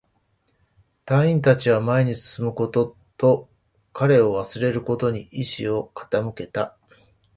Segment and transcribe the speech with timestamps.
[1.05, 3.47] 隊員達は前に進むことと、
[3.93, 6.75] 彼を忘れることに意志を傾けた